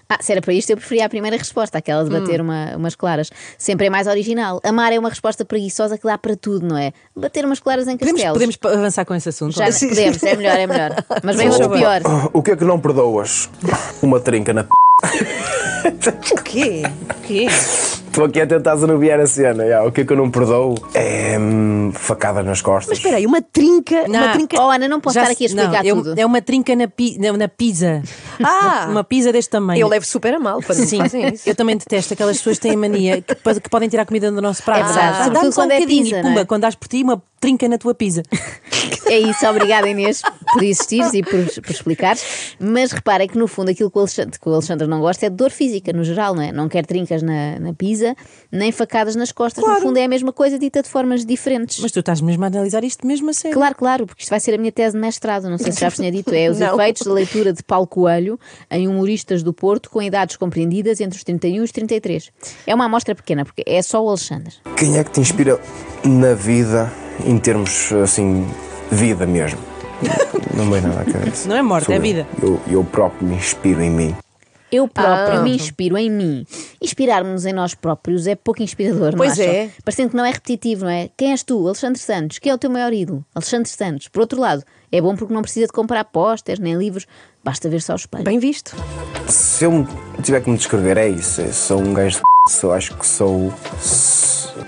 Ah, 0.07 0.17
se 0.21 0.31
era 0.31 0.39
para 0.41 0.53
isto, 0.53 0.69
eu 0.69 0.77
preferia 0.77 1.05
a 1.05 1.09
primeira 1.09 1.35
resposta, 1.35 1.77
aquela 1.79 2.03
de 2.03 2.11
bater 2.11 2.39
uma- 2.39 2.75
umas 2.75 2.95
claras. 2.95 3.31
Sempre 3.57 3.87
é 3.87 3.89
mais 3.89 4.05
original. 4.05 4.61
Amar 4.63 4.93
é 4.93 4.99
uma 4.99 5.09
resposta 5.09 5.43
preguiçosa 5.43 5.97
que 5.97 6.03
dá 6.05 6.15
para 6.17 6.35
tudo, 6.35 6.67
não 6.67 6.77
é? 6.77 6.93
Bater 7.15 7.43
umas 7.43 7.59
claras 7.59 7.87
em 7.87 7.97
Podemos, 7.97 8.21
castelos. 8.21 8.55
podemos 8.57 8.79
avançar 8.83 9.03
com 9.05 9.15
esse 9.15 9.29
assunto? 9.29 9.55
Já 9.55 9.65
Olha. 9.65 9.73
podemos, 9.73 10.23
é 10.23 10.35
melhor, 10.35 10.59
é 10.59 10.67
melhor. 10.67 11.05
Mas 11.23 11.35
vem 11.35 11.49
Por 11.49 11.55
o 11.55 11.59
favor. 11.63 11.77
pior. 11.77 12.01
O 12.33 12.43
que 12.43 12.51
é 12.51 12.55
que 12.55 12.63
não 12.63 12.79
perdoas? 12.79 13.49
Uma 14.01 14.19
trinca 14.19 14.53
na 14.53 14.63
p. 14.63 14.69
O 16.33 16.43
quê? 16.43 16.83
O 17.09 17.21
quê? 17.21 17.47
Estou 18.15 18.27
aqui 18.27 18.39
a 18.39 18.47
tentar 18.47 18.77
zanubiar 18.77 19.19
a 19.19 19.27
cena. 19.27 19.67
já. 19.67 19.83
O 19.83 19.91
que 19.91 19.99
é 19.99 20.05
que 20.05 20.13
eu 20.13 20.15
não 20.15 20.31
perdoo? 20.31 20.75
É. 20.93 21.37
hum, 21.37 21.91
facada 21.93 22.41
nas 22.41 22.61
costas. 22.61 22.87
Mas 22.91 22.97
espera 22.99 23.17
aí, 23.17 23.25
uma 23.25 23.41
trinca. 23.41 24.07
Não. 24.07 24.21
Uma 24.23 24.31
trinca. 24.31 24.57
Oh, 24.61 24.69
Ana, 24.69 24.87
não 24.87 25.01
posso 25.01 25.15
Já 25.15 25.23
estar 25.23 25.33
aqui 25.33 25.47
a 25.47 25.49
não, 25.49 25.63
explicar 25.63 25.85
é 25.85 25.93
um- 25.93 25.97
tudo. 26.01 26.17
É 26.21 26.25
uma 26.25 26.41
trinca 26.41 26.73
na, 26.77 26.87
pi- 26.87 27.17
na, 27.19 27.33
na 27.33 27.47
pizza. 27.49 28.01
Ah! 28.41 28.87
Uma 28.89 29.03
pizza 29.03 29.33
deste 29.33 29.49
tamanho. 29.49 29.81
Eu 29.81 29.89
levo 29.89 30.05
super 30.05 30.33
a 30.33 30.39
mal 30.39 30.61
quando 30.65 30.77
Sim, 30.85 30.99
fazem 30.99 31.33
isso. 31.33 31.49
eu 31.49 31.55
também 31.55 31.75
detesto 31.75 32.13
aquelas 32.13 32.37
pessoas 32.37 32.57
que 32.57 32.69
têm 32.69 32.77
mania 32.77 33.21
que, 33.21 33.35
que 33.35 33.69
podem 33.69 33.89
tirar 33.89 34.05
comida 34.05 34.31
do 34.31 34.41
nosso 34.41 34.63
prato. 34.63 34.79
É 34.79 34.83
verdade, 34.85 35.17
Ah, 35.19 35.23
sobretudo 35.25 35.51
só 35.51 35.61
um 35.61 35.63
quando 35.65 35.71
é 35.71 35.75
bocadinho 35.79 36.03
pizza, 36.05 36.15
e 36.15 36.23
não 36.23 36.29
pumba, 36.29 36.39
é? 36.41 36.45
quando 36.45 36.61
dás 36.61 36.75
por 36.75 36.87
ti, 36.87 37.03
uma 37.03 37.21
trinca 37.41 37.67
na 37.67 37.77
tua 37.77 37.93
pizza. 37.93 38.23
É 39.07 39.19
isso, 39.19 39.45
obrigada 39.47 39.87
Inês 39.89 40.21
por 40.53 40.63
existires 40.63 41.13
e 41.13 41.21
por, 41.21 41.45
por 41.61 41.71
explicares. 41.71 42.55
Mas 42.59 42.91
reparem 42.91 43.27
que 43.27 43.37
no 43.37 43.47
fundo 43.47 43.69
aquilo 43.71 43.91
que 43.91 43.97
o, 43.97 43.99
Alexandre, 43.99 44.39
que 44.39 44.49
o 44.49 44.53
Alexandre 44.53 44.87
não 44.87 44.99
gosta 45.01 45.25
é 45.25 45.29
de 45.29 45.35
dor 45.35 45.51
física, 45.51 45.91
no 45.93 46.03
geral, 46.03 46.33
não 46.33 46.41
é? 46.41 46.51
Não 46.51 46.67
quer 46.69 46.85
trincas 46.85 47.21
na, 47.21 47.59
na 47.59 47.73
pizza, 47.73 48.04
nem 48.51 48.71
facadas 48.71 49.15
nas 49.15 49.31
costas. 49.31 49.63
No 49.63 49.75
fundo 49.81 49.97
é 49.97 50.03
a 50.03 50.07
mesma 50.07 50.33
coisa 50.33 50.59
dita 50.59 50.81
de 50.83 50.89
formas 50.89 51.25
diferentes. 51.25 51.79
Mas 51.79 51.91
tu 51.91 51.99
estás 51.99 52.19
mesmo 52.19 52.43
a 52.43 52.47
analisar 52.47 52.83
isto 52.83 53.07
mesmo 53.07 53.29
a 53.29 53.33
sério. 53.33 53.55
Claro, 53.57 53.75
claro, 53.75 54.05
porque 54.05 54.21
isto 54.23 54.29
vai 54.29 54.39
ser 54.39 54.53
a 54.55 54.57
minha 54.57 54.71
tese 54.71 54.95
de 54.95 55.01
mestrado. 55.01 55.49
Não 55.49 55.57
sei 55.57 55.71
se 55.71 55.79
já 55.79 55.89
vos 55.89 55.97
tinha 55.97 56.11
dito. 56.11 56.33
É 56.33 56.49
os 56.49 56.59
Não. 56.59 56.73
efeitos 56.73 57.07
da 57.07 57.13
leitura 57.13 57.53
de 57.53 57.63
Paulo 57.63 57.87
Coelho 57.87 58.39
em 58.69 58.87
humoristas 58.87 59.41
do 59.41 59.53
Porto 59.53 59.89
com 59.89 60.01
idades 60.01 60.35
compreendidas 60.35 60.99
entre 60.99 61.17
os 61.17 61.23
31 61.23 61.55
e 61.55 61.59
os 61.61 61.71
33. 61.71 62.31
É 62.67 62.75
uma 62.75 62.85
amostra 62.85 63.15
pequena, 63.15 63.45
porque 63.45 63.63
é 63.65 63.81
só 63.81 64.03
o 64.03 64.09
Alexandre. 64.09 64.53
Quem 64.75 64.97
é 64.97 65.03
que 65.03 65.11
te 65.11 65.19
inspira 65.21 65.59
na 66.03 66.33
vida, 66.33 66.91
em 67.25 67.37
termos 67.37 67.91
assim, 67.93 68.45
vida 68.91 69.25
mesmo? 69.25 69.59
Não 70.55 70.69
vem 70.69 70.81
nada 70.81 71.01
à 71.01 71.05
cabeça. 71.05 71.47
Não 71.47 71.55
é 71.55 71.61
morte, 71.61 71.85
Sou 71.85 71.93
é 71.93 71.97
eu. 71.97 72.01
vida. 72.01 72.27
Eu, 72.41 72.61
eu 72.69 72.83
próprio 72.83 73.27
me 73.27 73.35
inspiro 73.35 73.81
em 73.81 73.89
mim. 73.89 74.15
Eu 74.71 74.87
próprio 74.87 75.39
Ah. 75.39 75.41
me 75.41 75.55
inspiro 75.55 75.97
em 75.97 76.09
mim. 76.09 76.45
Inspirarmos-nos 76.81 77.45
em 77.45 77.53
nós 77.53 77.73
próprios 77.75 78.27
é 78.27 78.35
pouco 78.35 78.61
inspirador, 78.63 79.11
não 79.11 79.17
Pois 79.17 79.33
acham? 79.39 79.45
é. 79.45 79.69
Parecendo 79.83 80.09
que 80.09 80.17
não 80.17 80.25
é 80.25 80.31
repetitivo, 80.31 80.85
não 80.85 80.91
é? 80.91 81.09
Quem 81.15 81.31
és 81.31 81.43
tu? 81.43 81.65
Alexandre 81.67 81.99
Santos. 81.99 82.39
Quem 82.39 82.51
é 82.51 82.55
o 82.55 82.57
teu 82.57 82.69
maior 82.69 82.91
ídolo? 82.91 83.23
Alexandre 83.33 83.69
Santos. 83.69 84.07
Por 84.07 84.21
outro 84.21 84.39
lado, 84.41 84.63
é 84.91 84.99
bom 84.99 85.15
porque 85.15 85.33
não 85.33 85.41
precisa 85.41 85.67
de 85.67 85.71
comprar 85.71 86.03
pósteres 86.05 86.59
nem 86.59 86.75
livros, 86.75 87.05
basta 87.43 87.69
ver 87.69 87.81
só 87.81 87.93
o 87.93 87.95
espelho. 87.95 88.23
Bem 88.23 88.39
visto. 88.39 88.75
Se 89.27 89.65
eu 89.65 89.87
tiver 90.23 90.41
que 90.41 90.49
me 90.49 90.57
descrever, 90.57 90.97
é 90.97 91.07
isso. 91.09 91.41
Eu 91.41 91.53
sou 91.53 91.79
um 91.79 91.93
gajo 91.93 92.19
de 92.47 92.51
sou, 92.51 92.73
acho 92.73 92.95
que 92.97 93.05
sou 93.07 93.53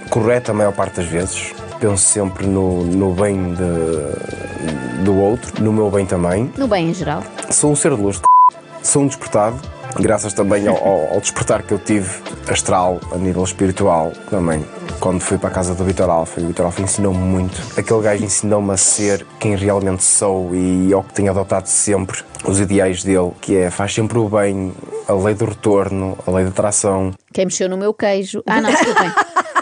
correto 0.10 0.51
a 0.51 0.54
maior 0.54 0.74
parte 0.74 0.98
das 0.98 1.08
vezes. 1.08 1.54
Penso 1.80 2.04
sempre 2.04 2.46
no, 2.48 2.84
no 2.86 3.13
bem 3.13 3.54
de- 3.54 5.04
do 5.04 5.16
outro, 5.18 5.63
no 5.63 5.72
meu 5.72 5.89
bem 5.92 6.06
também. 6.06 6.51
No 6.58 6.68
bem 6.68 6.89
em 6.89 6.94
geral. 6.94 7.24
Sou 7.51 7.72
um 7.72 7.75
ser 7.75 7.96
de 7.96 8.01
luz, 8.01 8.20
sou 8.82 9.04
um 9.04 9.08
despertado, 9.08 9.60
graças 10.01 10.34
também 10.34 10.68
ao, 10.68 10.75
ao- 10.77 11.20
despertar 11.22 11.63
que 11.63 11.74
eu 11.74 11.80
tive 11.80 12.10
astral, 12.50 13.00
a 13.12 13.18
nível 13.18 13.44
espiritual 13.44 14.12
também. 14.30 14.63
Quando 15.00 15.20
fui 15.22 15.38
para 15.38 15.50
a 15.50 15.51
casa 15.51 15.75
do 15.75 15.84
Vitor 15.84 16.10
Alfa, 16.10 16.39
e 16.39 16.44
o 16.44 16.48
Vitor 16.48 16.66
Alfa 16.66 16.82
ensinou-me 16.82 17.20
muito. 17.20 17.62
Aquele 17.77 18.01
gajo 18.01 18.24
ensinou-me 18.24 18.72
a 18.72 18.77
ser 18.77 19.25
quem 19.39 19.56
realmente 19.56 20.04
sou 20.04 20.56
e 20.56 20.92
ao 20.92 21.04
que 21.04 21.13
tenho 21.13 21.30
adotado 21.32 21.68
sempre 21.68 22.20
os 22.46 22.60
ideais 22.60 23.04
dele, 23.04 23.32
que 23.42 23.56
é 23.58 23.70
faz 23.70 23.94
sempre 23.94 24.18
o 24.18 24.27
bem, 24.27 24.74
a 25.08 25.13
lei 25.13 25.36
do 25.36 25.46
retorno, 25.46 26.18
a 26.25 26.32
lei 26.32 26.44
da 26.46 26.50
atração. 26.50 27.12
Quem 27.34 27.46
mexeu 27.46 27.70
no 27.70 27.77
meu 27.77 27.94
queijo. 27.94 28.42
Ah, 28.48 28.60
não, 28.62 28.72
desculpem. 28.72 29.12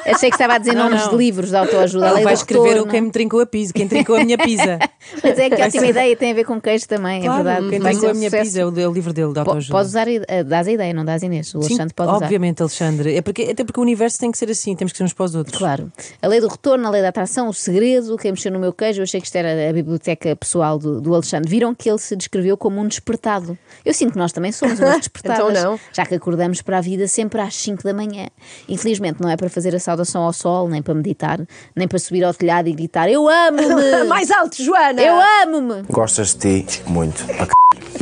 Achei 0.06 0.30
que 0.30 0.36
estava 0.36 0.54
a 0.54 0.58
dizer 0.60 0.74
Não, 0.76 0.84
nomes 0.84 1.02
não. 1.04 1.10
de 1.10 1.16
livros 1.18 1.50
de 1.50 1.56
autoajuda. 1.58 2.10
A 2.10 2.14
lei 2.14 2.24
Vai 2.24 2.34
escrever 2.36 2.80
o 2.80 2.86
quem 2.86 3.02
me 3.02 3.10
trincou 3.12 3.42
a 3.42 3.46
pizza, 3.46 3.74
quem 3.74 3.88
trincou 3.88 4.16
a 4.16 4.24
minha 4.24 4.38
pizza. 4.38 4.78
Mas 5.24 5.38
é 5.40 5.50
que 5.50 5.62
ótima 5.62 5.88
ideia, 5.88 6.16
tem 6.16 6.32
a 6.32 6.34
ver 6.34 6.44
com 6.46 6.60
queijo 6.60 6.88
também, 6.88 7.22
é 7.22 7.26
Claro, 7.26 7.44
verdade. 7.44 7.70
quem 7.70 7.80
trincou 7.80 8.00
ser 8.02 8.10
a 8.10 8.14
minha 8.14 8.30
sucesso. 8.30 8.44
pizza 8.46 8.62
é 8.62 8.66
o, 8.66 8.80
é 8.80 8.88
o 8.88 8.92
livro 8.94 9.14
dele, 9.14 9.28
de 9.30 9.34
Po- 9.36 9.40
autoajuda. 9.42 9.72
Podes 9.72 9.90
usar, 9.90 10.08
a- 10.08 10.44
dás 10.44 10.68
a 10.68 10.72
ideia, 10.72 10.94
não 10.94 11.06
dás 11.06 11.24
Inês. 11.24 11.48
O 11.56 11.62
Sim, 11.62 11.68
Alexandre 11.70 11.94
pode 11.94 12.10
usar. 12.12 12.26
obviamente, 12.26 12.62
Alexandre. 12.62 13.16
É 13.16 13.22
porque, 13.22 13.44
até 13.44 13.64
porque 13.64 13.80
o 13.80 13.84
universo 13.84 14.20
tem 14.20 14.32
que 14.32 14.38
ser 14.38 14.50
assim, 14.50 14.76
temos 14.76 14.92
que 14.92 14.98
ser 14.98 15.04
uns 15.04 15.14
para 15.14 15.26
os 15.26 15.36
outros. 15.36 15.58
Claro. 15.58 15.92
A 16.22 16.28
lei 16.28 16.40
do 16.42 16.48
retorno, 16.48 16.88
a 16.88 16.90
lei 16.90 17.02
da 17.02 17.10
atração, 17.10 17.50
o 17.50 17.54
segredo, 17.54 18.18
quem 18.18 18.32
mexeu 18.32 18.52
no 18.52 18.60
meu 18.60 18.74
queijo, 18.74 19.00
eu 19.02 19.04
achei 19.04 19.20
que 19.20 19.28
isto 19.28 19.36
era 19.36 19.70
a 19.70 19.74
biblioteca 19.74 20.36
pessoal 20.36 20.78
do, 20.80 21.00
do 21.02 21.14
Alexandre. 21.14 21.50
Viram 21.50 21.74
que 21.76 21.90
ele 21.90 22.00
se 22.00 22.16
descreveu 22.16 22.58
como 22.58 22.80
um 22.82 22.88
despertado. 22.88 23.58
Eu 23.84 23.94
sinto 23.94 24.14
que 24.14 24.18
nós 24.18 24.32
também 24.32 24.52
somos 24.52 24.80
umas 24.80 24.98
despertadas. 25.00 25.40
Então 25.40 25.52
não. 25.72 25.80
Já 25.94 26.06
que 26.06 26.16
acordamos 26.16 26.62
para 26.62 26.78
a 26.78 26.82
vida 26.82 27.08
sempre 27.08 27.40
às 27.42 27.56
5 27.56 27.84
da 27.84 27.94
manhã. 27.94 28.28
Infelizmente 28.68 29.22
não 29.22 29.30
é 29.30 29.38
para 29.38 29.50
fazer 29.50 29.76
a 29.76 29.80
saudação 29.80 30.24
ao 30.24 30.34
sol, 30.34 30.68
nem 30.68 30.82
para 30.82 30.94
meditar, 30.94 31.40
nem 31.76 31.88
para 31.88 32.00
subir 32.00 32.24
ao 32.24 32.34
telhado 32.34 32.68
e 32.68 32.74
gritar 32.74 33.10
Eu 33.10 33.28
amo-me! 33.28 34.04
Mais 34.08 34.32
alto, 34.32 34.62
Joana! 34.62 34.95
Eu 35.02 35.20
amo-me! 35.44 35.84
Gostas 35.90 36.34
de 36.34 36.64
ti 36.64 36.82
muito. 36.88 37.24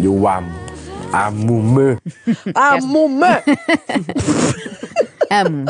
Eu 0.02 0.28
amo. 0.28 0.52
Amo-me. 1.12 1.98
Amo-me! 2.56 3.44
Amo. 5.30 5.66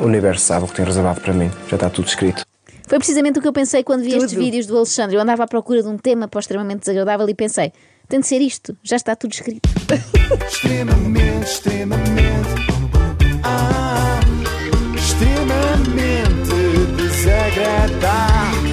O 0.00 0.04
universo 0.04 0.44
sabe 0.44 0.64
o 0.64 0.68
que 0.68 0.74
tem 0.74 0.84
reservado 0.84 1.20
para 1.20 1.32
mim. 1.32 1.50
Já 1.68 1.76
está 1.76 1.90
tudo 1.90 2.08
escrito. 2.08 2.44
Foi 2.86 2.98
precisamente 2.98 3.38
o 3.38 3.42
que 3.42 3.48
eu 3.48 3.52
pensei 3.52 3.84
quando 3.84 4.02
vi 4.02 4.14
estes 4.14 4.32
vídeos 4.32 4.66
do 4.66 4.76
Alexandre. 4.76 5.16
Eu 5.16 5.20
andava 5.20 5.44
à 5.44 5.46
procura 5.46 5.82
de 5.82 5.88
um 5.88 5.98
tema 5.98 6.26
para 6.26 6.38
o 6.38 6.40
extremamente 6.40 6.80
desagradável 6.80 7.28
e 7.28 7.34
pensei: 7.34 7.72
tem 8.08 8.20
de 8.20 8.26
ser 8.26 8.40
isto, 8.40 8.76
já 8.82 8.96
está 8.96 9.14
tudo 9.14 9.32
escrito. 9.32 9.68
Extremamente, 10.48 11.44
extremamente. 11.44 12.48
Ah, 13.42 14.18
extremamente 14.96 16.48
desagradável. 16.96 18.67